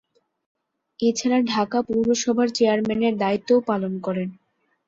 [0.99, 4.29] এছাড়া ঢাকা পৌরসভার চেয়ারম্যানের দায়িত্বও পালন করেন।